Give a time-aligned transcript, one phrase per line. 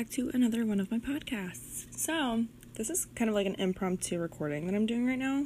[0.00, 1.84] back to another one of my podcasts.
[1.94, 5.44] So, this is kind of like an impromptu recording that I'm doing right now.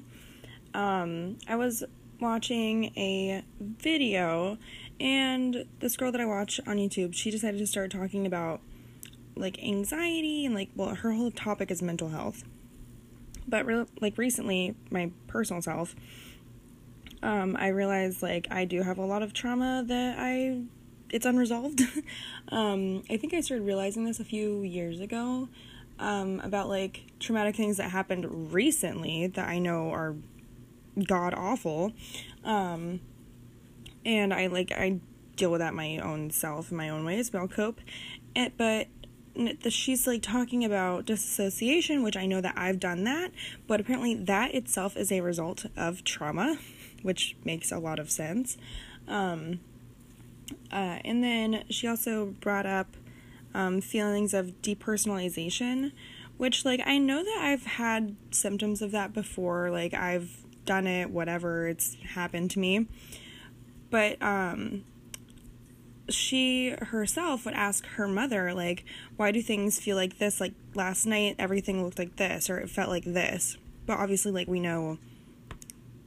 [0.75, 1.83] Um, I was
[2.21, 4.57] watching a video,
[5.01, 8.61] and this girl that I watch on YouTube, she decided to start talking about
[9.35, 12.45] like anxiety and like, well, her whole topic is mental health.
[13.49, 15.97] But re- like recently, my personal self,
[17.25, 20.63] um, I realized like I do have a lot of trauma that I
[21.11, 21.83] it's unresolved.
[22.49, 25.49] um, I think I started realizing this a few years ago
[25.99, 30.17] um, about like traumatic things that happened recently that I know are
[31.07, 31.93] god awful.
[32.45, 33.01] Um,
[34.05, 35.01] and I like I
[35.37, 37.81] deal with that my own self in my own ways, but I'll cope.
[38.37, 38.89] And, but
[39.69, 43.33] she's like talking about disassociation, which I know that I've done that,
[43.67, 46.59] but apparently that itself is a result of trauma,
[47.03, 48.57] which makes a lot of sense.
[49.09, 49.61] Um,
[50.73, 52.97] uh, and then she also brought up
[53.55, 55.93] um, feelings of depersonalization,
[56.37, 59.71] which, like, I know that I've had symptoms of that before.
[59.71, 60.31] Like, I've
[60.65, 62.89] done it, whatever, it's happened to me.
[63.91, 64.85] But, um,
[66.09, 68.85] she herself would ask her mother, like,
[69.17, 70.41] why do things feel like this?
[70.41, 73.57] Like, last night everything looked like this, or it felt like this.
[73.87, 74.99] But obviously, like, we know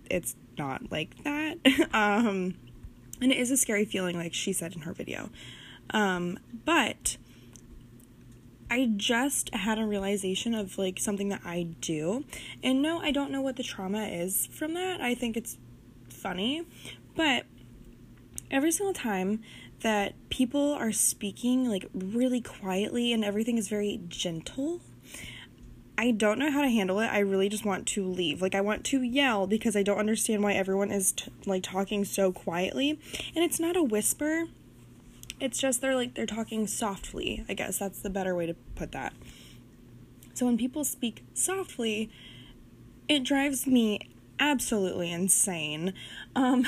[0.09, 1.57] it's not like that.
[1.93, 2.55] um,
[3.21, 5.29] and it is a scary feeling, like she said in her video.
[5.91, 7.17] Um, but
[8.69, 12.25] I just had a realization of like something that I do.
[12.61, 15.01] And no, I don't know what the trauma is from that.
[15.01, 15.57] I think it's
[16.09, 16.65] funny.
[17.15, 17.45] But
[18.51, 19.41] every single time
[19.81, 24.81] that people are speaking like really quietly and everything is very gentle,
[25.97, 27.07] I don't know how to handle it.
[27.07, 28.41] I really just want to leave.
[28.41, 32.05] Like I want to yell because I don't understand why everyone is t- like talking
[32.05, 32.99] so quietly.
[33.35, 34.45] And it's not a whisper.
[35.39, 37.43] It's just they're like they're talking softly.
[37.49, 39.13] I guess that's the better way to put that.
[40.35, 42.11] So when people speak softly,
[43.09, 43.99] it drives me
[44.39, 45.93] absolutely insane.
[46.35, 46.67] Um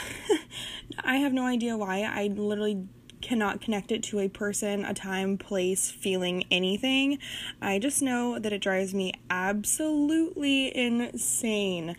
[1.04, 2.02] I have no idea why.
[2.02, 2.88] I literally
[3.22, 7.20] cannot connect it to a person, a time, place, feeling, anything.
[7.62, 11.96] I just know that it drives me absolutely insane.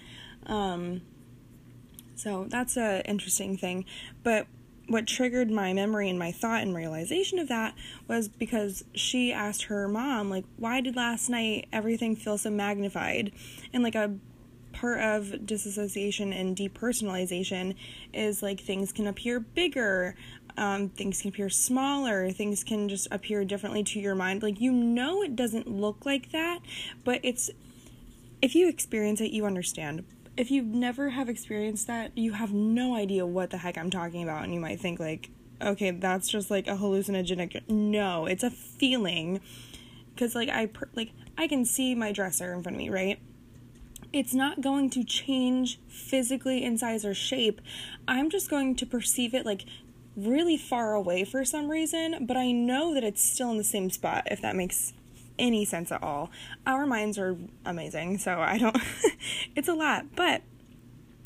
[0.47, 1.03] Um,
[2.15, 3.85] so that's a interesting thing.
[4.23, 4.47] But
[4.89, 7.75] what triggered my memory and my thought and realization of that
[8.09, 13.31] was because she asked her mom, like, why did last night everything feel so magnified?
[13.73, 14.17] And like a
[14.73, 17.75] part of disassociation and depersonalization
[18.13, 20.15] is like things can appear bigger
[20.60, 24.43] um, things can appear smaller, things can just appear differently to your mind.
[24.43, 26.60] Like, you know, it doesn't look like that,
[27.03, 27.50] but it's
[28.43, 30.04] if you experience it, you understand.
[30.37, 34.22] If you never have experienced that, you have no idea what the heck I'm talking
[34.22, 35.31] about, and you might think, like,
[35.62, 37.69] okay, that's just like a hallucinogenic.
[37.69, 39.41] No, it's a feeling.
[40.15, 43.19] Because, like, I, per- like, I can see my dresser in front of me, right?
[44.12, 47.60] it's not going to change physically in size or shape.
[48.09, 49.65] I'm just going to perceive it like
[50.16, 53.91] really far away for some reason, but I know that it's still in the same
[53.91, 54.93] spot, if that makes
[55.38, 56.31] any sense at all.
[56.66, 58.76] Our minds are amazing, so I don't,
[59.56, 60.43] it's a lot, but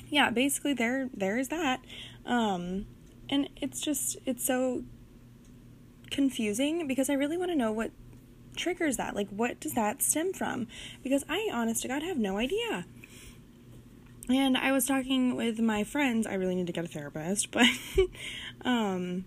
[0.09, 1.81] yeah, basically there, there is that.
[2.25, 2.87] Um,
[3.29, 4.85] and it's just, it's so
[6.11, 7.91] confusing because I really want to know what
[8.57, 9.15] triggers that.
[9.15, 10.69] Like, what does that stem from?
[11.03, 12.87] Because I, honest to God, have no idea.
[14.29, 16.27] And I was talking with my friends.
[16.27, 17.67] I really need to get a therapist, but
[18.65, 19.25] um,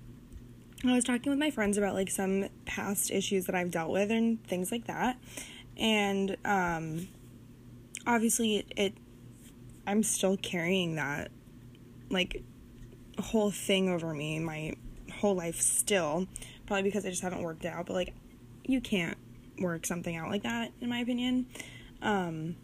[0.86, 4.10] I was talking with my friends about like some past issues that I've dealt with
[4.10, 5.18] and things like that.
[5.78, 7.08] And um,
[8.08, 8.94] obviously, it, it
[9.86, 11.30] I'm still carrying that
[12.10, 12.44] like
[13.20, 14.74] whole thing over me my
[15.20, 16.28] whole life still.
[16.66, 17.86] Probably because I just haven't worked out.
[17.86, 18.14] But like,
[18.66, 19.18] you can't
[19.60, 21.46] work something out like that, in my opinion.
[22.02, 22.56] Um,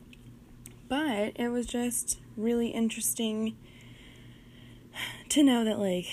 [0.94, 3.58] but it was just really interesting
[5.28, 6.06] to know that, like,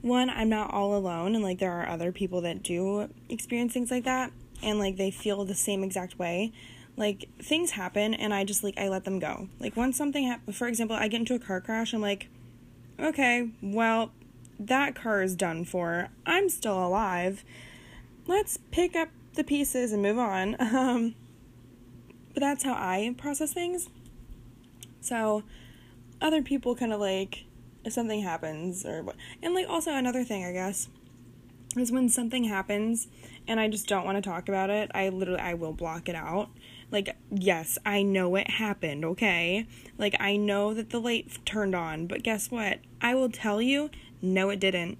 [0.00, 3.90] one, I'm not all alone, and like, there are other people that do experience things
[3.90, 4.30] like that,
[4.62, 6.52] and like, they feel the same exact way.
[6.96, 9.48] Like, things happen, and I just, like, I let them go.
[9.58, 12.28] Like, once something happens, for example, I get into a car crash, I'm like,
[13.00, 14.12] okay, well,
[14.60, 16.10] that car is done for.
[16.24, 17.44] I'm still alive.
[18.28, 20.56] Let's pick up the pieces and move on.
[20.60, 21.16] Um,
[22.34, 23.90] but that's how I process things.
[25.02, 25.42] So,
[26.20, 27.44] other people kind of like
[27.84, 29.16] if something happens or what.
[29.42, 30.88] And like also another thing, I guess,
[31.76, 33.08] is when something happens
[33.48, 36.14] and I just don't want to talk about it, I literally I will block it
[36.14, 36.50] out.
[36.90, 39.66] Like, yes, I know it happened, okay?
[39.98, 42.78] Like I know that the light turned on, but guess what?
[43.00, 43.90] I will tell you,
[44.20, 44.98] no it didn't.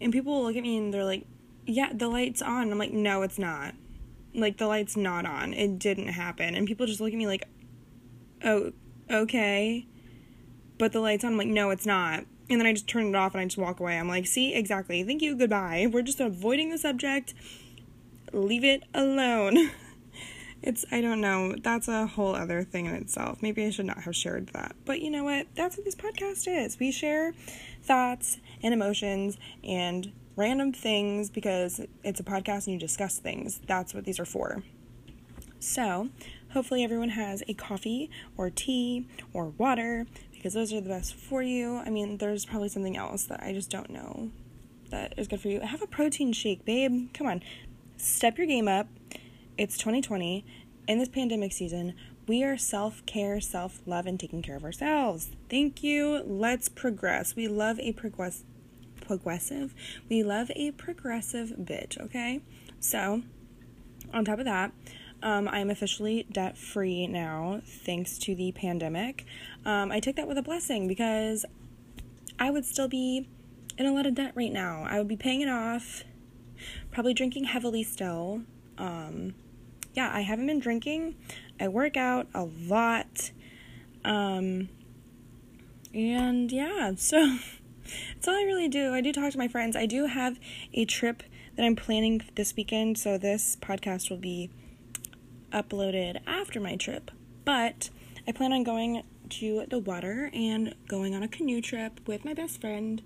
[0.00, 1.26] And people will look at me and they're like,
[1.66, 3.74] "Yeah, the light's on." I'm like, "No, it's not."
[4.34, 5.52] Like the light's not on.
[5.52, 6.54] It didn't happen.
[6.54, 7.46] And people just look at me like,
[8.44, 8.72] oh,
[9.10, 9.86] okay.
[10.78, 11.32] But the light's on.
[11.32, 12.24] I'm like, no, it's not.
[12.48, 13.98] And then I just turn it off and I just walk away.
[13.98, 15.04] I'm like, see, exactly.
[15.04, 15.86] Thank you, goodbye.
[15.90, 17.34] We're just avoiding the subject.
[18.32, 19.70] Leave it alone.
[20.62, 21.54] it's, I don't know.
[21.62, 23.40] That's a whole other thing in itself.
[23.40, 24.74] Maybe I should not have shared that.
[24.84, 25.46] But you know what?
[25.54, 26.78] That's what this podcast is.
[26.78, 27.34] We share
[27.82, 33.60] thoughts and emotions and random things because it's a podcast and you discuss things.
[33.66, 34.62] That's what these are for.
[35.60, 36.08] So,
[36.52, 41.42] hopefully, everyone has a coffee or tea or water because those are the best for
[41.42, 41.76] you.
[41.78, 44.30] I mean, there's probably something else that I just don't know
[44.90, 45.60] that is good for you.
[45.60, 47.08] Have a protein shake, babe.
[47.14, 47.42] Come on.
[47.96, 48.88] Step your game up.
[49.56, 50.44] It's 2020.
[50.88, 51.94] In this pandemic season,
[52.26, 55.30] we are self care, self love, and taking care of ourselves.
[55.48, 56.22] Thank you.
[56.26, 57.36] Let's progress.
[57.36, 58.44] We love a progress
[59.00, 59.74] progressive.
[60.08, 62.40] We love a progressive bitch, okay?
[62.78, 63.22] So,
[64.14, 64.72] on top of that,
[65.22, 69.24] um, I'm officially debt free now thanks to the pandemic.
[69.64, 71.44] Um, I take that with a blessing because
[72.38, 73.28] I would still be
[73.76, 74.86] in a lot of debt right now.
[74.88, 76.04] I would be paying it off,
[76.90, 78.42] probably drinking heavily still.
[78.78, 79.34] Um,
[79.94, 81.16] yeah, I haven't been drinking.
[81.58, 83.30] I work out a lot.
[84.04, 84.68] Um,
[85.92, 87.36] and yeah, so
[88.14, 88.94] that's all I really do.
[88.94, 89.76] I do talk to my friends.
[89.76, 90.38] I do have
[90.72, 91.22] a trip
[91.56, 94.50] that I'm planning this weekend, so this podcast will be
[95.52, 97.10] uploaded after my trip.
[97.44, 97.90] But
[98.26, 102.34] I plan on going to the water and going on a canoe trip with my
[102.34, 103.02] best friend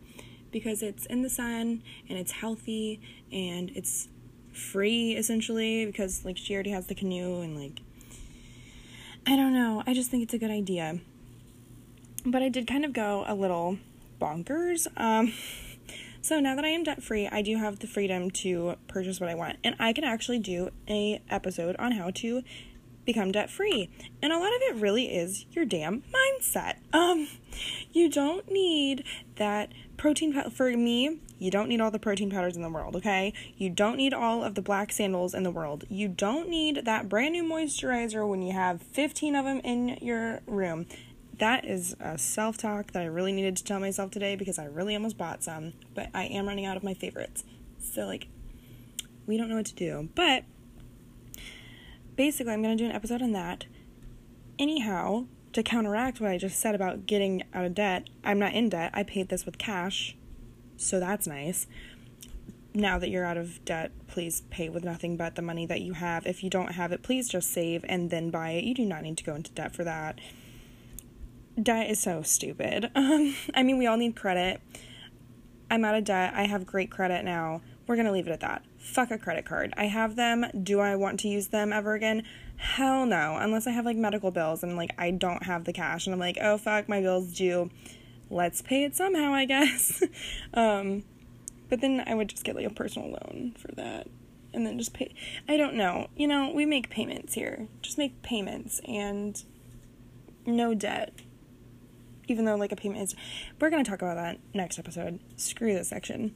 [0.51, 3.01] because it's in the sun and it's healthy
[3.33, 4.09] and it's
[4.53, 7.81] free essentially because like she already has the canoe and like
[9.27, 9.83] I don't know.
[9.87, 10.99] I just think it's a good idea.
[12.27, 13.79] But I did kind of go a little
[14.21, 14.87] bonkers.
[14.97, 15.33] Um,
[16.25, 19.29] so now that I am debt free, I do have the freedom to purchase what
[19.29, 22.43] I want, and I can actually do a episode on how to
[23.05, 23.91] become debt free.
[24.23, 26.77] And a lot of it really is your damn mindset.
[26.95, 27.29] Um,
[27.93, 29.05] you don't need
[29.37, 30.49] that protein powder.
[30.49, 33.35] For me, you don't need all the protein powders in the world, okay?
[33.59, 35.85] You don't need all of the black sandals in the world.
[35.91, 40.41] You don't need that brand new moisturizer when you have 15 of them in your
[40.47, 40.87] room
[41.39, 44.67] that is a self talk that I really needed to tell myself today because I
[44.67, 47.45] really almost bought some, but I am running out of my favorites.
[47.79, 48.29] So, like,
[49.27, 50.09] we don't know what to do.
[50.15, 50.45] But
[52.17, 53.67] basically, I'm going to do an episode on that.
[54.59, 58.69] Anyhow, to counteract what I just said about getting out of debt, I'm not in
[58.69, 58.91] debt.
[58.95, 60.17] I paid this with cash,
[60.77, 61.67] so that's nice.
[62.75, 65.93] Now that you're out of debt, please pay with nothing but the money that you
[65.93, 66.27] have.
[66.27, 68.65] If you don't have it, please just save and then buy it.
[68.65, 70.19] You do not need to go into debt for that
[71.61, 72.91] debt is so stupid.
[72.97, 74.61] Um, I mean, we all need credit.
[75.71, 76.33] I'm out of debt.
[76.35, 77.61] I have great credit now.
[77.87, 78.65] We're going to leave it at that.
[78.79, 79.75] Fuck a credit card.
[79.77, 80.47] I have them.
[80.63, 82.23] Do I want to use them ever again?
[82.57, 83.37] Hell no.
[83.39, 86.21] Unless I have like medical bills and like I don't have the cash and I'm
[86.21, 87.71] like, oh fuck, my bill's due.
[88.31, 90.03] Let's pay it somehow, I guess.
[90.55, 91.05] um,
[91.69, 94.09] but then I would just get like a personal loan for that
[94.55, 95.15] and then just pay.
[95.49, 96.09] I don't know.
[96.17, 97.69] You know, we make payments here.
[97.83, 99.43] Just make payments and
[100.47, 101.13] no debt
[102.29, 103.15] even though like a payment is
[103.61, 105.21] we're going to talk about that next episode.
[105.37, 106.35] Screw this section.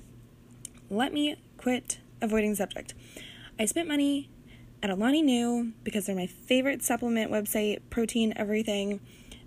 [0.91, 2.95] Let me quit avoiding the subject.
[3.59, 4.31] I spent money
[4.83, 9.01] at Alani Nu because they're my favorite supplement website protein everything.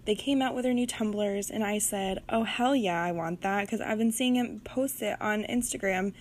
[0.05, 3.41] They came out with their new tumblers and i said oh hell yeah i want
[3.41, 6.13] that because i've been seeing him post it on instagram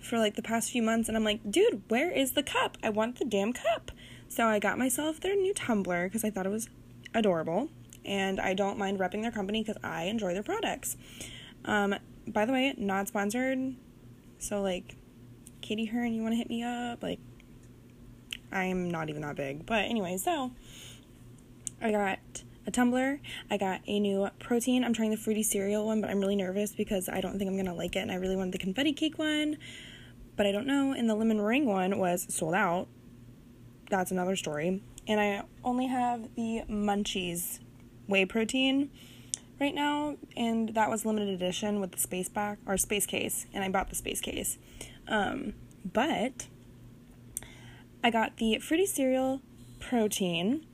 [0.00, 2.76] for like the past few months and i'm like dude where is the cup?
[2.82, 3.92] I want the damn cup.
[4.28, 6.68] So i got myself their new tumbler because i thought it was
[7.14, 7.70] adorable
[8.08, 10.96] and I don't mind repping their company because I enjoy their products.
[11.64, 11.94] Um,
[12.26, 13.76] by the way, not sponsored.
[14.38, 14.96] So like,
[15.60, 17.02] Katy Hearn, you want to hit me up?
[17.02, 17.20] Like,
[18.50, 20.52] I'm not even that big, but anyway, so
[21.82, 22.18] I got
[22.66, 23.20] a tumbler.
[23.50, 24.84] I got a new protein.
[24.84, 27.56] I'm trying the fruity cereal one, but I'm really nervous because I don't think I'm
[27.56, 29.58] gonna like it, and I really wanted the confetti cake one,
[30.36, 30.92] but I don't know.
[30.92, 32.88] And the lemon meringue one was sold out.
[33.90, 34.82] That's another story.
[35.06, 37.58] And I only have the munchies
[38.08, 38.90] whey protein
[39.60, 43.62] right now, and that was limited edition with the space back or space case, and
[43.62, 44.58] I bought the space case.
[45.06, 46.48] Um, but
[48.02, 49.40] I got the fruity cereal
[49.80, 50.66] protein,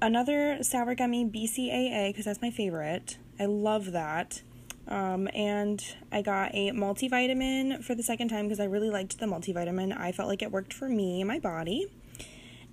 [0.00, 3.18] another sour gummy BCAA because that's my favorite.
[3.38, 4.42] I love that.
[4.88, 9.26] Um, and I got a multivitamin for the second time because I really liked the
[9.26, 9.96] multivitamin.
[9.96, 11.86] I felt like it worked for me and my body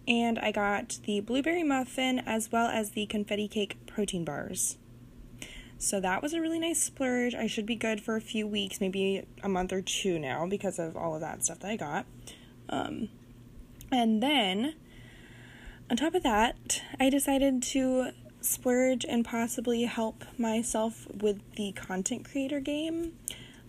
[0.09, 4.77] and I got the blueberry muffin as well as the confetti cake protein bars.
[5.77, 7.33] So that was a really nice splurge.
[7.33, 10.77] I should be good for a few weeks, maybe a month or two now because
[10.79, 12.05] of all of that stuff that I got.
[12.67, 13.09] Um,
[13.91, 14.75] And then,
[15.89, 18.11] on top of that, I decided to
[18.41, 23.13] splurge and possibly help myself with the content creator game.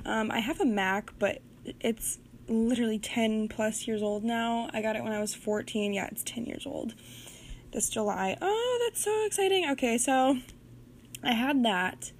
[0.05, 1.41] Um, I have a Mac, but
[1.81, 2.19] it's
[2.51, 4.69] literally 10 plus years old now.
[4.73, 5.93] I got it when I was 14.
[5.93, 6.95] Yeah, it's 10 years old
[7.73, 8.37] this July.
[8.43, 9.71] Oh, that's so exciting.
[9.71, 10.39] Okay, so
[11.23, 12.13] I had that.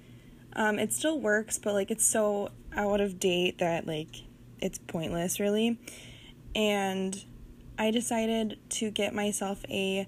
[0.53, 4.23] Um, it still works, but like it's so out of date that like
[4.59, 5.79] it's pointless, really.
[6.55, 7.23] And
[7.77, 10.07] I decided to get myself a.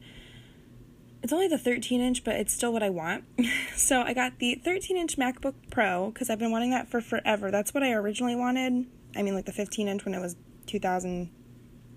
[1.21, 3.23] It's only the 13 inch, but it's still what I want.
[3.75, 7.49] so I got the 13 inch MacBook Pro because I've been wanting that for forever.
[7.49, 8.87] That's what I originally wanted.
[9.15, 10.35] I mean, like the 15 inch when it was
[10.67, 11.29] 2000,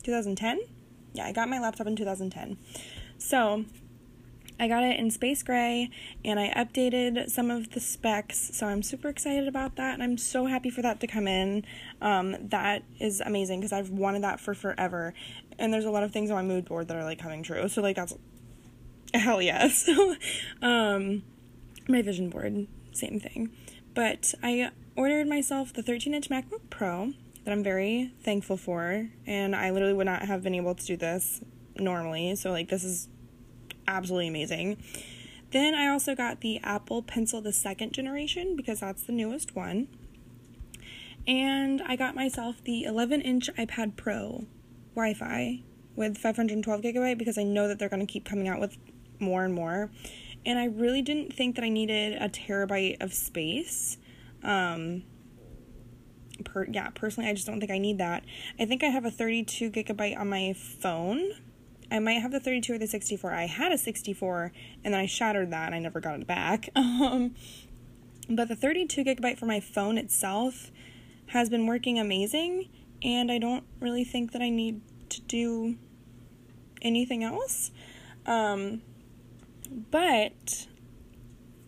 [0.02, 0.60] 2010.
[1.14, 2.58] Yeah, I got my laptop in 2010.
[3.18, 3.64] So
[4.58, 5.90] I got it in space gray
[6.24, 10.16] and I updated some of the specs, so I'm super excited about that and I'm
[10.16, 11.64] so happy for that to come in.
[12.00, 15.12] Um, that is amazing because I've wanted that for forever.
[15.58, 17.68] And there's a lot of things on my mood board that are like coming true.
[17.68, 18.14] So like that's
[19.14, 19.88] hell yes.
[20.62, 21.22] um,
[21.88, 23.50] my vision board, same thing.
[23.94, 27.12] But I ordered myself the 13 inch MacBook Pro
[27.44, 30.96] that I'm very thankful for, and I literally would not have been able to do
[30.96, 31.40] this
[31.76, 32.34] normally.
[32.36, 33.08] So like this is
[33.86, 34.82] absolutely amazing.
[35.52, 39.88] Then I also got the Apple Pencil the second generation because that's the newest one.
[41.26, 44.46] And I got myself the 11 inch iPad Pro
[44.94, 45.62] Wi Fi
[45.94, 48.76] with 512 gigabyte because I know that they're going to keep coming out with
[49.18, 49.90] more and more.
[50.44, 53.98] And I really didn't think that I needed a terabyte of space.
[54.46, 55.02] Um,
[56.44, 58.24] per, yeah, personally, I just don't think I need that.
[58.58, 61.32] I think I have a 32 gigabyte on my phone
[61.90, 63.32] I might have the 32 or the 64.
[63.32, 64.52] I had a 64
[64.84, 66.70] and then I shattered that and I never got it back.
[66.76, 67.34] Um,
[68.28, 70.72] but the 32 gigabyte for my phone itself
[71.26, 72.68] has been working amazing
[73.02, 75.76] and I don't really think that I need to do
[76.82, 77.70] anything else.
[78.24, 78.82] Um,
[79.90, 80.66] but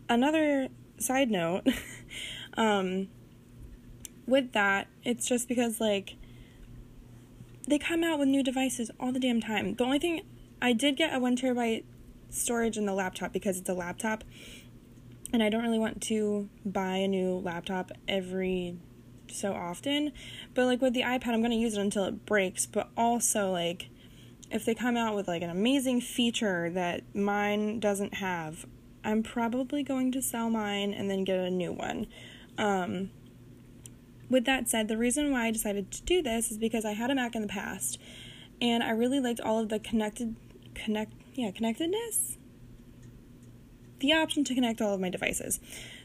[0.08, 0.68] another
[0.98, 1.68] side note,
[2.58, 3.08] um,
[4.26, 6.16] with that, it's just because like
[7.66, 9.74] they come out with new devices all the damn time.
[9.74, 10.22] The only thing
[10.60, 11.84] I did get a one terabyte
[12.28, 14.24] storage in the laptop because it's a laptop,
[15.32, 18.76] and I don't really want to buy a new laptop every
[19.30, 20.12] so often.
[20.52, 22.66] But like with the iPad, I'm gonna use it until it breaks.
[22.66, 23.88] But also like
[24.50, 28.66] if they come out with like an amazing feature that mine doesn't have,
[29.04, 32.08] I'm probably going to sell mine and then get a new one.
[32.58, 33.10] Um,
[34.28, 37.10] with that said, the reason why I decided to do this is because I had
[37.10, 37.98] a Mac in the past
[38.60, 40.36] and I really liked all of the connected
[40.74, 42.36] connect yeah, connectedness.
[44.00, 45.60] The option to connect all of my devices.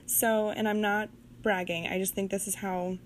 [0.05, 1.09] So, and I'm not
[1.41, 1.87] bragging.
[1.87, 2.97] I just think this is how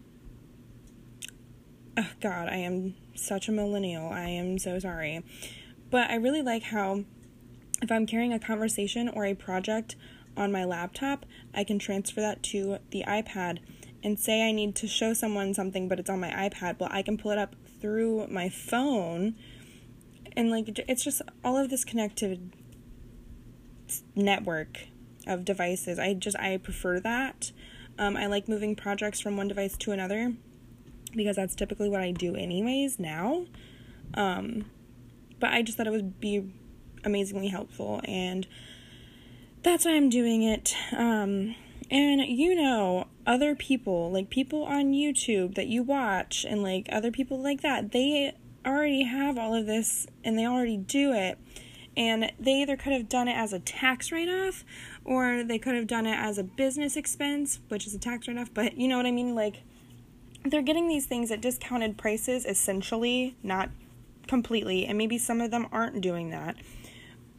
[1.99, 4.11] Oh god, I am such a millennial.
[4.11, 5.23] I am so sorry.
[5.89, 7.05] But I really like how
[7.81, 9.95] if I'm carrying a conversation or a project
[10.37, 13.59] on my laptop, I can transfer that to the iPad
[14.03, 17.01] and say I need to show someone something, but it's on my iPad, well, I
[17.01, 19.35] can pull it up through my phone.
[20.35, 22.53] And like, it's just all of this connected
[24.15, 24.87] network
[25.25, 25.99] of devices.
[25.99, 27.51] I just, I prefer that.
[27.97, 30.33] Um, I like moving projects from one device to another
[31.15, 33.45] because that's typically what I do, anyways, now.
[34.13, 34.65] Um,
[35.39, 36.53] but I just thought it would be
[37.03, 38.47] amazingly helpful, and
[39.67, 40.73] that's why I'm doing it.
[40.93, 41.55] Um,
[41.91, 47.11] and you know, other people, like people on YouTube that you watch and like other
[47.11, 48.33] people like that, they
[48.65, 51.37] already have all of this and they already do it.
[51.97, 54.63] And they either could have done it as a tax write off
[55.03, 58.37] or they could have done it as a business expense, which is a tax write
[58.37, 59.35] off, but you know what I mean?
[59.35, 59.63] Like,
[60.45, 63.69] they're getting these things at discounted prices, essentially, not
[64.27, 66.55] completely, and maybe some of them aren't doing that.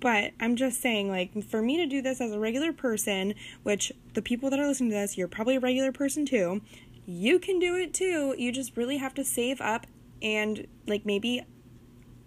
[0.01, 3.93] But I'm just saying, like, for me to do this as a regular person, which
[4.15, 6.61] the people that are listening to this, you're probably a regular person too,
[7.07, 8.35] you can do it too.
[8.39, 9.87] You just really have to save up
[10.23, 11.43] and, like, maybe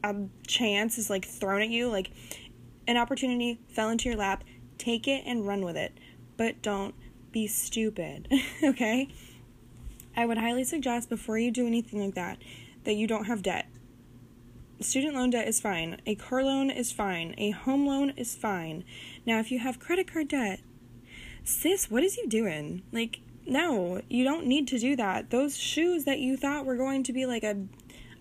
[0.04, 0.16] a
[0.48, 1.88] chance is, like, thrown at you.
[1.88, 2.12] Like,
[2.88, 4.44] an opportunity fell into your lap.
[4.78, 5.94] Take it and run with it.
[6.36, 6.96] But don't
[7.32, 8.28] be stupid,
[8.64, 9.08] okay?
[10.16, 12.40] I would highly suggest before you do anything like that
[12.84, 13.68] that you don't have debt
[14.84, 16.02] student loan debt is fine.
[16.06, 17.36] A car loan is fine.
[17.38, 18.84] A home loan is fine.
[19.26, 20.60] Now, if you have credit card debt,
[21.44, 22.84] sis, what is you doing?
[22.92, 25.30] Like, no, you don't need to do that.
[25.30, 27.66] Those shoes that you thought were going to be like a,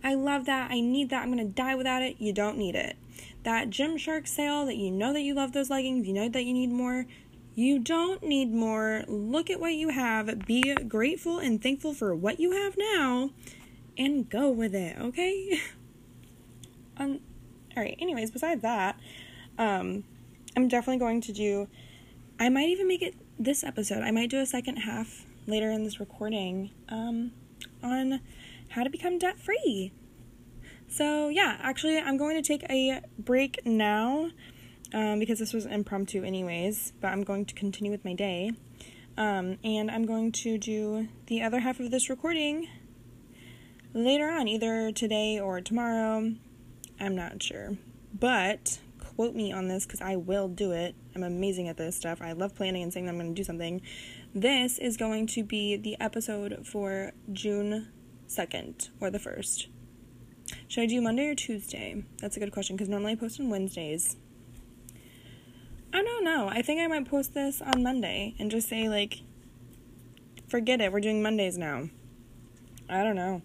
[0.02, 2.96] I love that, I need that, I'm gonna die without it, you don't need it.
[3.42, 6.52] That Gymshark sale that you know that you love those leggings, you know that you
[6.52, 7.06] need more,
[7.54, 9.04] you don't need more.
[9.08, 13.30] Look at what you have, be grateful and thankful for what you have now,
[13.98, 15.60] and go with it, okay?
[17.00, 17.20] on
[17.76, 18.98] all right, anyways, besides that,
[19.58, 20.04] um
[20.56, 21.68] I'm definitely going to do
[22.38, 24.02] I might even make it this episode.
[24.02, 27.32] I might do a second half later in this recording um
[27.82, 28.20] on
[28.70, 29.92] how to become debt free.
[30.88, 34.30] So, yeah, actually, I'm going to take a break now
[34.92, 38.52] um, because this was impromptu, anyways, but I'm going to continue with my day.
[39.16, 42.68] Um, and I'm going to do the other half of this recording
[43.94, 46.32] later on, either today or tomorrow.
[47.00, 47.76] I'm not sure.
[48.12, 48.78] But
[49.16, 50.94] quote me on this because I will do it.
[51.14, 52.20] I'm amazing at this stuff.
[52.20, 53.80] I love planning and saying I'm going to do something.
[54.34, 57.88] This is going to be the episode for June
[58.28, 59.66] 2nd or the 1st.
[60.68, 62.04] Should I do Monday or Tuesday?
[62.20, 64.16] That's a good question because normally I post on Wednesdays.
[65.92, 66.48] I don't know.
[66.48, 69.22] I think I might post this on Monday and just say, like,
[70.48, 70.92] forget it.
[70.92, 71.88] We're doing Mondays now.
[72.88, 73.42] I don't know.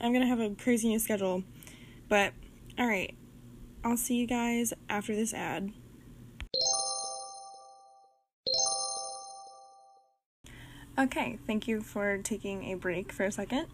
[0.00, 1.44] I'm going to have a crazy new schedule.
[2.08, 2.32] But,
[2.78, 3.14] alright.
[3.84, 5.72] I'll see you guys after this ad.
[10.98, 13.66] Okay, thank you for taking a break for a second.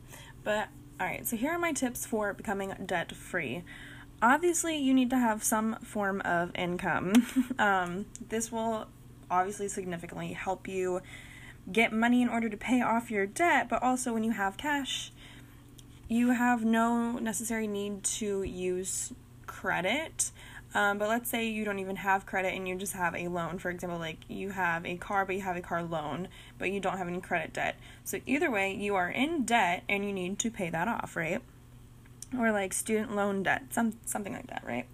[0.42, 0.68] But
[1.00, 3.64] all right, so here are my tips for becoming debt free.
[4.20, 7.12] Obviously, you need to have some form of income.
[7.58, 8.86] um, this will
[9.30, 11.00] obviously significantly help you
[11.70, 15.12] get money in order to pay off your debt, but also when you have cash,
[16.12, 19.12] you have no necessary need to use
[19.46, 20.30] credit
[20.74, 23.58] um, but let's say you don't even have credit and you just have a loan.
[23.58, 26.28] For example, like you have a car, but you have a car loan,
[26.58, 27.76] but you don't have any credit debt.
[28.04, 31.42] So either way, you are in debt and you need to pay that off, right?
[32.38, 34.86] Or like student loan debt, some something like that, right?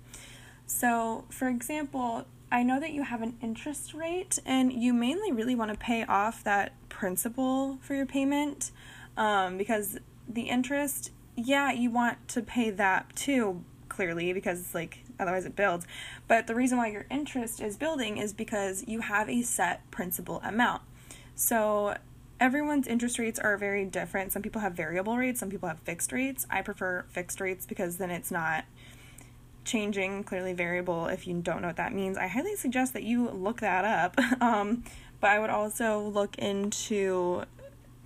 [0.66, 5.54] So, for example, I know that you have an interest rate and you mainly really
[5.54, 8.73] want to pay off that principal for your payment
[9.16, 15.45] um, because the interest, yeah, you want to pay that too, clearly, because like otherwise
[15.45, 15.86] it builds.
[16.26, 20.41] But the reason why your interest is building is because you have a set principal
[20.45, 20.82] amount.
[21.34, 21.97] So
[22.41, 24.32] everyone's interest rates are very different.
[24.32, 26.47] Some people have variable rates, some people have fixed rates.
[26.50, 28.64] I prefer fixed rates because then it's not
[29.64, 32.17] changing, clearly variable if you don't know what that means.
[32.17, 34.19] I highly suggest that you look that up.
[34.43, 34.84] um,
[35.21, 37.45] but I would also look into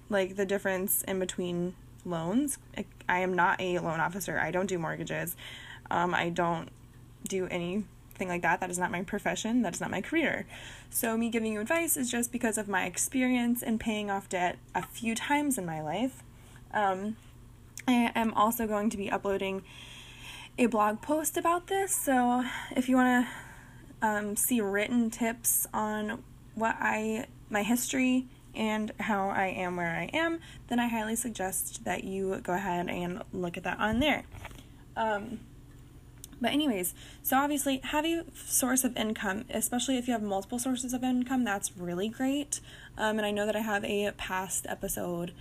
[0.08, 2.58] like the difference in between loans.
[3.08, 4.38] I am not a loan officer.
[4.38, 5.36] I don't do mortgages.
[5.90, 6.68] Um, I don't
[7.28, 8.60] do anything like that.
[8.60, 10.46] That is not my profession, that is not my career.
[10.90, 14.58] So, me giving you advice is just because of my experience in paying off debt
[14.74, 16.22] a few times in my life.
[16.72, 17.16] Um,
[17.86, 19.62] I am also going to be uploading
[20.58, 21.94] a blog post about this.
[21.94, 22.44] So,
[22.76, 26.22] if you want to um, see written tips on
[26.54, 31.84] what I, my history, and how I am where I am, then I highly suggest
[31.84, 34.24] that you go ahead and look at that on there.
[34.96, 35.40] Um,
[36.40, 40.92] but, anyways, so obviously, having a source of income, especially if you have multiple sources
[40.92, 42.60] of income, that's really great.
[42.98, 45.32] Um, and I know that I have a past episode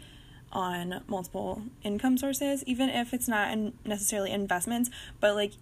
[0.52, 5.54] on multiple income sources, even if it's not necessarily investments, but like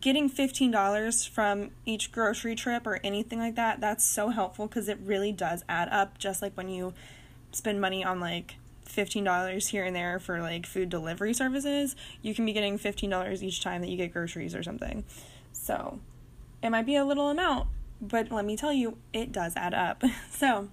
[0.00, 4.98] getting $15 from each grocery trip or anything like that, that's so helpful because it
[5.02, 6.94] really does add up, just like when you
[7.52, 8.56] spend money on like
[8.88, 13.60] $15 here and there for like food delivery services, you can be getting $15 each
[13.60, 15.04] time that you get groceries or something.
[15.52, 16.00] So
[16.62, 17.68] it might be a little amount,
[18.00, 20.02] but let me tell you, it does add up.
[20.30, 20.68] so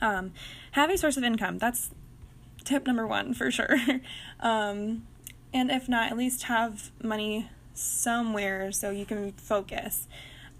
[0.00, 0.32] um,
[0.72, 1.58] have a source of income.
[1.58, 1.90] That's
[2.64, 3.76] tip number one for sure.
[4.40, 5.06] um,
[5.54, 10.06] and if not, at least have money somewhere so you can focus.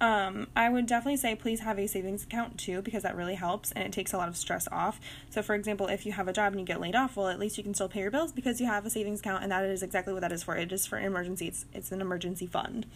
[0.02, 3.70] Um, I would definitely say please have a savings account too because that really helps
[3.70, 5.00] and it takes a lot of stress off.
[5.30, 7.38] So, for example, if you have a job and you get laid off, well, at
[7.38, 9.64] least you can still pay your bills because you have a savings account, and that
[9.64, 10.56] is exactly what that is for.
[10.56, 11.66] It is for emergencies.
[11.72, 12.86] It's an emergency fund.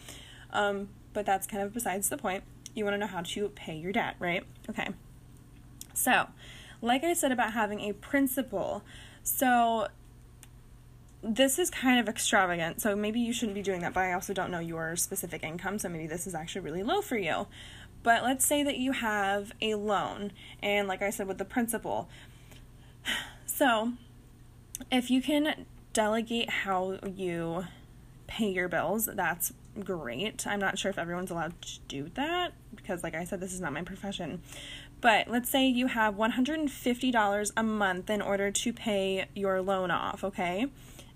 [0.51, 2.43] Um, but that's kind of besides the point.
[2.75, 4.43] You want to know how to pay your debt, right?
[4.69, 4.89] Okay.
[5.93, 6.27] So,
[6.81, 8.83] like I said about having a principal,
[9.23, 9.87] so
[11.23, 14.33] this is kind of extravagant, so maybe you shouldn't be doing that, but I also
[14.33, 17.47] don't know your specific income, so maybe this is actually really low for you.
[18.03, 22.09] But let's say that you have a loan, and like I said, with the principal.
[23.45, 23.93] So,
[24.91, 27.65] if you can delegate how you
[28.27, 29.51] pay your bills, that's
[29.83, 30.45] great.
[30.45, 33.61] I'm not sure if everyone's allowed to do that because, like I said, this is
[33.61, 34.43] not my profession.
[35.01, 40.23] But let's say you have $150 a month in order to pay your loan off,
[40.23, 40.67] okay?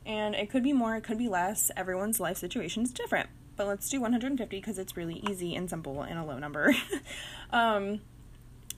[0.05, 1.71] And it could be more, it could be less.
[1.75, 3.29] Everyone's life situation is different.
[3.55, 6.73] But let's do 150 because it's really easy and simple and a low number.
[7.51, 8.01] um,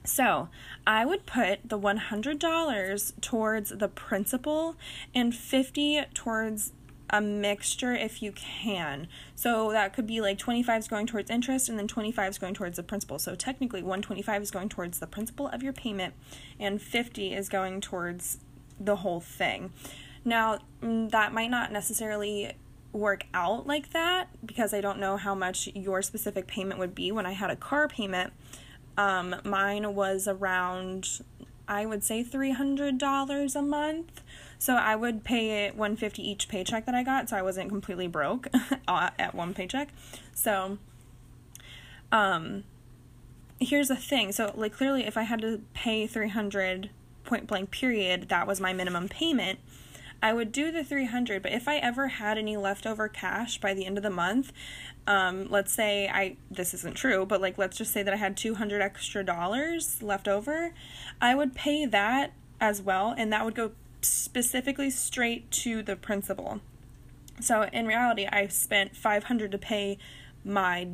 [0.05, 0.49] so
[0.85, 4.75] I would put the $100 towards the principal
[5.15, 6.73] and 50 towards
[7.09, 9.07] a mixture if you can.
[9.35, 12.55] So that could be like 25 is going towards interest and then 25 is going
[12.55, 13.19] towards the principal.
[13.19, 16.15] So technically 125 is going towards the principal of your payment
[16.59, 18.39] and 50 is going towards
[18.79, 19.71] the whole thing.
[20.25, 22.53] Now, mm, that might not necessarily
[22.91, 27.11] work out like that because I don't know how much your specific payment would be.
[27.11, 28.33] When I had a car payment,
[28.97, 31.21] um, mine was around,
[31.67, 34.21] I would say, $300 a month.
[34.59, 38.07] So I would pay it 150 each paycheck that I got, so I wasn't completely
[38.07, 38.47] broke
[38.87, 39.89] at one paycheck.
[40.33, 40.77] So,
[42.13, 42.63] um,
[43.59, 44.31] here's the thing.
[44.31, 46.91] So, like, clearly, if I had to pay 300
[47.25, 49.59] point blank period, that was my minimum payment.
[50.23, 53.85] I would do the 300, but if I ever had any leftover cash by the
[53.85, 54.53] end of the month,
[55.05, 58.37] um, let's say I, this isn't true, but like, let's just say that I had
[58.37, 60.73] 200 extra dollars left over,
[61.19, 62.31] I would pay that
[62.61, 66.61] as well, and that would go specifically straight to the principal.
[67.41, 69.97] So in reality, I spent 500 to pay
[70.45, 70.87] my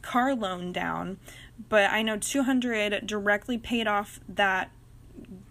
[0.00, 1.18] car loan down,
[1.68, 4.70] but I know 200 directly paid off that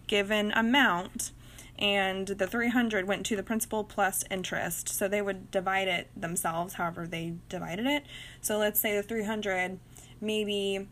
[0.08, 1.34] given amount
[1.78, 4.90] and the 300 went to the principal plus interest.
[4.90, 8.04] So they would divide it themselves however they divided it.
[8.42, 9.80] So let's say the 300
[10.22, 10.88] maybe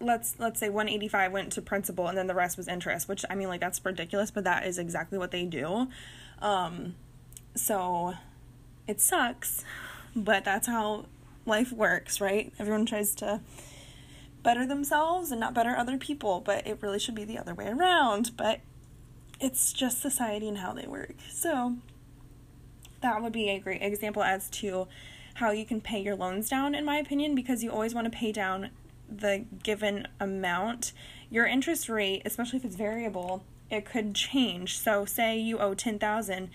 [0.00, 3.34] let's let's say 185 went to principal and then the rest was interest which i
[3.34, 5.88] mean like that's ridiculous but that is exactly what they do
[6.40, 6.94] um
[7.54, 8.14] so
[8.88, 9.62] it sucks
[10.16, 11.04] but that's how
[11.46, 13.40] life works right everyone tries to
[14.44, 17.66] better themselves and not better other people but it really should be the other way
[17.66, 18.36] around.
[18.36, 18.60] But
[19.40, 21.16] it's just society and how they work.
[21.30, 21.76] So
[23.00, 24.86] that would be a great example as to
[25.34, 28.16] how you can pay your loans down in my opinion because you always want to
[28.16, 28.70] pay down
[29.10, 30.92] the given amount,
[31.30, 34.78] your interest rate, especially if it's variable, it could change.
[34.78, 36.50] So say you owe 10,000,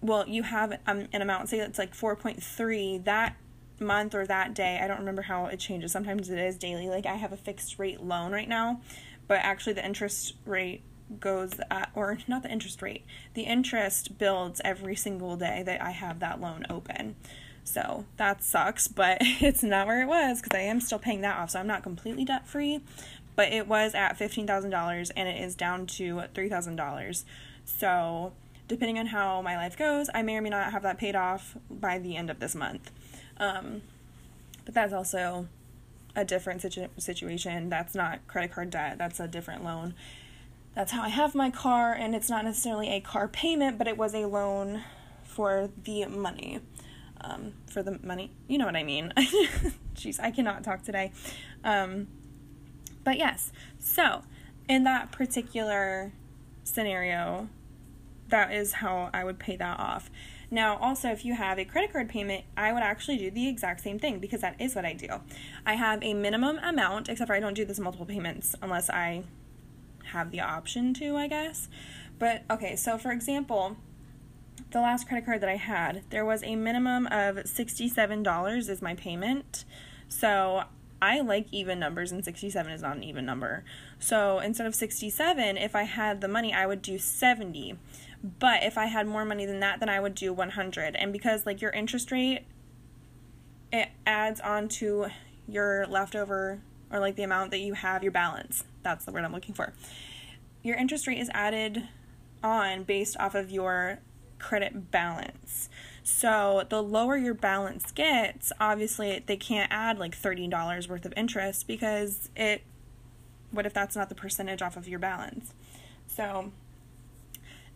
[0.00, 3.36] well, you have um, an amount, say it's like 4.3, that
[3.78, 5.92] month or that day, I don't remember how it changes.
[5.92, 6.88] Sometimes it is daily.
[6.88, 8.80] Like I have a fixed rate loan right now,
[9.28, 10.82] but actually the interest rate
[11.20, 15.90] goes at, or not the interest rate, the interest builds every single day that I
[15.90, 17.16] have that loan open.
[17.64, 21.38] So that sucks, but it's not where it was because I am still paying that
[21.38, 21.50] off.
[21.50, 22.80] So I'm not completely debt free,
[23.34, 27.24] but it was at $15,000 and it is down to $3,000.
[27.64, 28.32] So
[28.68, 31.56] depending on how my life goes, I may or may not have that paid off
[31.70, 32.90] by the end of this month.
[33.38, 33.82] Um,
[34.64, 35.48] but that's also
[36.14, 37.68] a different situ- situation.
[37.68, 39.94] That's not credit card debt, that's a different loan.
[40.74, 43.96] That's how I have my car, and it's not necessarily a car payment, but it
[43.96, 44.82] was a loan
[45.24, 46.60] for the money
[47.20, 48.30] um, for the money.
[48.48, 49.12] You know what I mean.
[49.94, 51.12] Jeez, I cannot talk today.
[51.64, 52.08] Um,
[53.04, 54.22] but yes, so
[54.68, 56.12] in that particular
[56.64, 57.48] scenario,
[58.28, 60.10] that is how I would pay that off.
[60.56, 63.82] Now, also, if you have a credit card payment, I would actually do the exact
[63.82, 65.20] same thing because that is what I do.
[65.66, 69.24] I have a minimum amount, except for I don't do this multiple payments unless I
[70.12, 71.68] have the option to, I guess.
[72.18, 73.76] But okay, so for example,
[74.70, 78.94] the last credit card that I had, there was a minimum of $67 is my
[78.94, 79.66] payment.
[80.08, 80.62] So
[81.02, 83.62] I like even numbers, and 67 is not an even number.
[83.98, 87.76] So instead of 67, if I had the money, I would do 70.
[88.38, 90.96] But if I had more money than that, then I would do 100.
[90.96, 92.44] And because like your interest rate,
[93.72, 95.06] it adds on to
[95.46, 96.60] your leftover
[96.90, 98.64] or like the amount that you have, your balance.
[98.82, 99.72] That's the word I'm looking for.
[100.62, 101.88] Your interest rate is added
[102.42, 104.00] on based off of your
[104.38, 105.68] credit balance.
[106.02, 111.66] So the lower your balance gets, obviously they can't add like $30 worth of interest
[111.66, 112.62] because it
[113.52, 115.54] what if that's not the percentage off of your balance?
[116.08, 116.52] So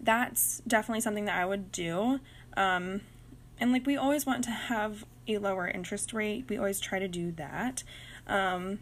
[0.00, 2.20] that's definitely something that I would do.
[2.56, 3.02] Um,
[3.58, 6.46] and like we always want to have a lower interest rate.
[6.48, 7.82] We always try to do that.
[8.26, 8.80] Um,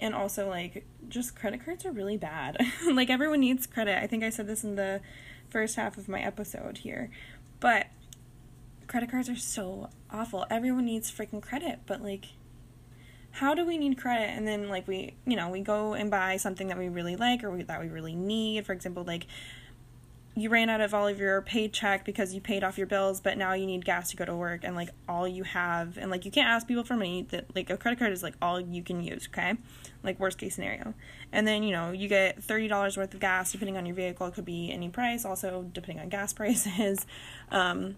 [0.00, 2.58] and also like just credit cards are really bad.
[2.92, 4.02] like everyone needs credit.
[4.02, 5.00] I think I said this in the
[5.48, 7.10] first half of my episode here.
[7.60, 7.86] But
[8.86, 10.46] credit cards are so awful.
[10.50, 12.26] Everyone needs freaking credit, but like
[13.32, 16.38] how do we need credit and then like we, you know, we go and buy
[16.38, 19.26] something that we really like or we, that we really need, for example, like
[20.38, 23.38] you ran out of all of your paycheck because you paid off your bills, but
[23.38, 26.26] now you need gas to go to work and like all you have and like
[26.26, 28.82] you can't ask people for money that like a credit card is like all you
[28.82, 29.54] can use, okay?
[30.02, 30.92] Like worst case scenario.
[31.32, 34.34] And then, you know, you get $30 worth of gas depending on your vehicle, it
[34.34, 37.06] could be any price, also depending on gas prices.
[37.50, 37.96] Um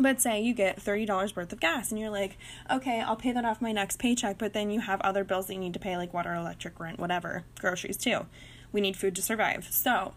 [0.00, 2.36] but say you get $30 worth of gas and you're like,
[2.70, 5.54] okay, I'll pay that off my next paycheck, but then you have other bills that
[5.54, 8.26] you need to pay, like water, electric, rent, whatever, groceries too.
[8.72, 9.68] We need food to survive.
[9.70, 10.14] So,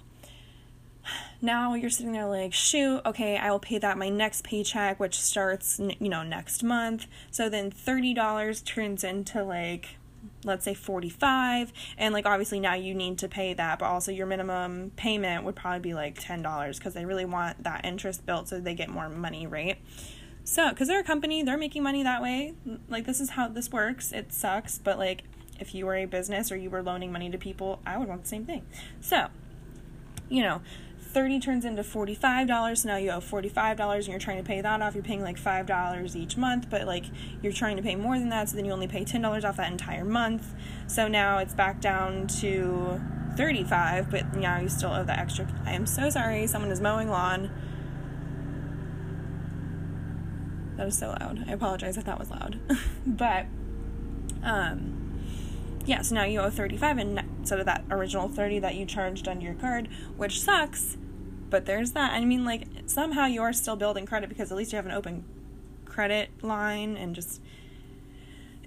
[1.41, 5.19] now you're sitting there like, shoot, okay, I will pay that my next paycheck, which
[5.19, 7.07] starts, you know, next month.
[7.31, 9.97] So then $30 turns into like,
[10.45, 14.25] let's say 45 and like obviously now you need to pay that but also your
[14.25, 18.59] minimum payment would probably be like $10 because they really want that interest built so
[18.59, 19.77] they get more money right?
[20.43, 22.53] So because they're a company they're making money that way.
[22.89, 24.11] Like this is how this works.
[24.11, 25.23] It sucks but like
[25.59, 28.23] if you were a business or you were loaning money to people i would want
[28.23, 28.65] the same thing.
[29.01, 29.27] So
[30.29, 30.61] you know
[31.13, 34.81] 30 turns into $45 so now you owe $45 and you're trying to pay that
[34.81, 34.95] off.
[34.95, 37.05] You're paying like $5 each month but like
[37.41, 39.71] you're trying to pay more than that so then you only pay $10 off that
[39.71, 40.53] entire month.
[40.87, 42.99] So now it's back down to
[43.37, 46.47] 35 but now you still owe the extra i am so sorry.
[46.47, 47.51] Someone is mowing lawn.
[50.77, 51.45] That was so loud.
[51.47, 52.59] I apologize if that was loud.
[53.05, 53.45] But
[54.41, 55.02] um
[55.85, 59.41] yeah so now you owe 35 instead of that original 30 that you charged on
[59.41, 60.97] your card which sucks
[61.53, 62.13] but there's that.
[62.13, 64.91] I mean, like, somehow you are still building credit because at least you have an
[64.91, 65.23] open
[65.85, 67.43] credit line and just.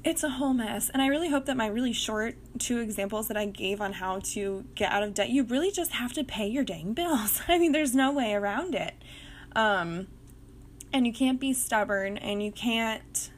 [0.04, 0.88] It's a whole mess.
[0.90, 4.20] And I really hope that my really short two examples that I gave on how
[4.20, 7.42] to get out of debt, you really just have to pay your dang bills.
[7.48, 8.94] I mean, there's no way around it.
[9.56, 10.06] Um,
[10.92, 13.32] and you can't be stubborn and you can't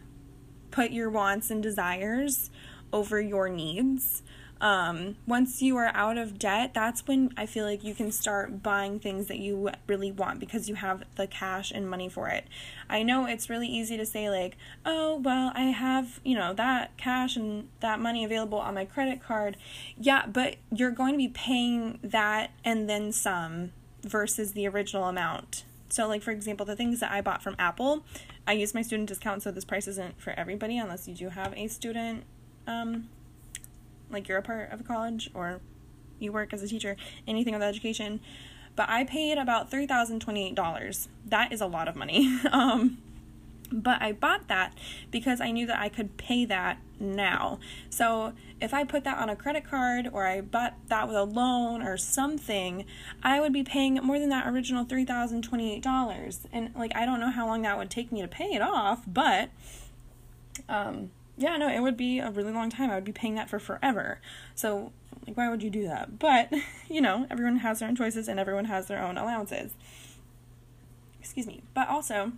[0.71, 2.51] put your wants and desires
[2.93, 4.23] over your needs
[4.61, 8.63] um, once you are out of debt, that's when I feel like you can start
[8.63, 12.45] buying things that you really want because you have the cash and money for it.
[12.91, 16.97] I know it's really easy to say, like, oh, well, I have, you know, that
[16.97, 19.57] cash and that money available on my credit card.
[19.97, 23.73] Yeah, but you're going to be paying that and then some
[24.03, 25.65] versus the original amount.
[25.89, 28.05] So, like, for example, the things that I bought from Apple,
[28.47, 31.55] I use my student discount, so this price isn't for everybody unless you do have
[31.57, 32.25] a student.
[32.69, 33.09] Um,
[34.11, 35.61] like you're a part of a college or
[36.19, 38.21] you work as a teacher, anything with education.
[38.77, 41.09] But I paid about $3,028.
[41.27, 42.39] That is a lot of money.
[42.53, 42.99] um,
[43.71, 44.75] but I bought that
[45.11, 47.59] because I knew that I could pay that now.
[47.91, 51.25] So if I put that on a credit card or I bought that with a
[51.25, 52.85] loan or something,
[53.23, 56.47] I would be paying more than that original $3,028.
[56.53, 59.03] And like I don't know how long that would take me to pay it off,
[59.07, 59.51] but
[60.69, 62.91] um yeah, no, it would be a really long time.
[62.91, 64.21] I would be paying that for forever.
[64.57, 64.93] So,
[65.27, 66.19] like, why would you do that?
[66.19, 66.53] But,
[66.89, 69.73] you know, everyone has their own choices and everyone has their own allowances.
[71.21, 71.63] Excuse me.
[71.75, 72.33] But also,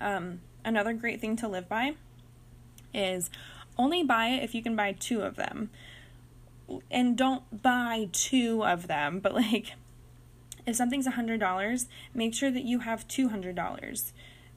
[0.00, 1.94] um, another great thing to live by
[2.94, 3.30] is
[3.76, 5.70] only buy it if you can buy two of them.
[6.90, 9.74] And don't buy two of them, but like,
[10.66, 14.12] if something's a $100, make sure that you have $200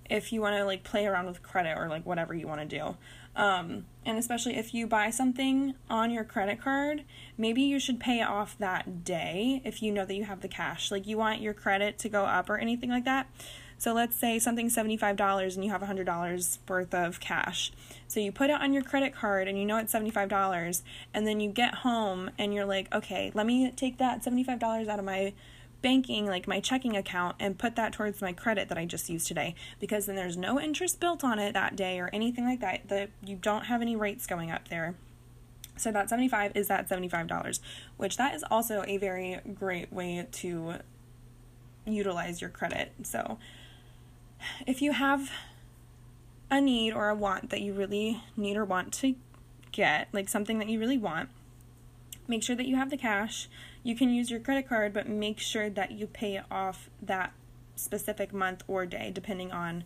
[0.09, 2.77] if you want to like play around with credit or like whatever you want to
[2.77, 2.95] do.
[3.35, 7.03] Um, and especially if you buy something on your credit card,
[7.37, 10.89] maybe you should pay off that day if you know that you have the cash.
[10.89, 13.27] Like you want your credit to go up or anything like that.
[13.77, 17.73] So let's say something's $75 and you have $100 worth of cash.
[18.07, 20.81] So you put it on your credit card and you know it's $75
[21.13, 24.99] and then you get home and you're like, "Okay, let me take that $75 out
[24.99, 25.33] of my
[25.81, 29.27] banking, like my checking account, and put that towards my credit that I just used
[29.27, 32.87] today because then there's no interest built on it that day or anything like that.
[32.89, 34.95] That you don't have any rates going up there.
[35.77, 37.59] So that 75 is that $75,
[37.97, 40.75] which that is also a very great way to
[41.85, 42.93] utilize your credit.
[43.03, 43.37] So
[44.65, 45.31] if you have
[46.49, 49.15] a need or a want that you really need or want to
[49.71, 51.29] get, like something that you really want,
[52.27, 53.49] make sure that you have the cash
[53.85, 57.31] you can use your credit card, but make sure that you pay it off that
[57.75, 59.83] specific month or day, depending on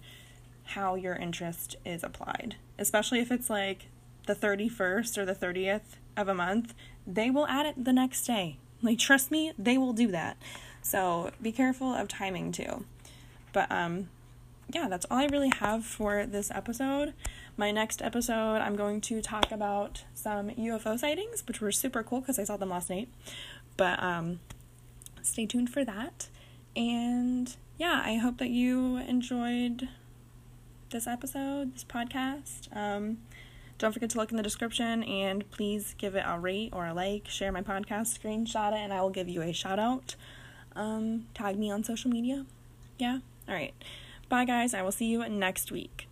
[0.63, 2.55] how your interest is applied.
[2.77, 3.88] Especially if it's like
[4.25, 6.73] the 31st or the 30th of a month,
[7.05, 8.55] they will add it the next day.
[8.81, 10.38] Like, trust me, they will do that.
[10.81, 12.85] So be careful of timing too.
[13.51, 14.07] But, um,
[14.71, 17.13] yeah, that's all I really have for this episode.
[17.57, 22.21] My next episode, I'm going to talk about some UFO sightings, which were super cool
[22.21, 23.09] because I saw them last night.
[23.79, 24.41] But um,
[25.21, 26.27] stay tuned for that.
[26.75, 29.87] And yeah, I hope that you enjoyed
[30.89, 32.75] this episode, this podcast.
[32.75, 33.19] Um,
[33.77, 36.93] don't forget to look in the description and please give it a rate or a
[36.93, 40.17] like, share my podcast, screenshot it, and I will give you a shout out.
[40.75, 42.45] Um, tag me on social media.
[42.97, 43.19] Yeah?
[43.47, 43.73] All right.
[44.27, 44.73] Bye, guys.
[44.73, 46.09] I will see you next week.